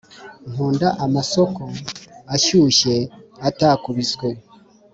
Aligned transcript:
nkunda 0.51 0.87
amasoko 1.05 1.61
ashyushye 2.35 2.95
atakubiswe. 3.47 4.27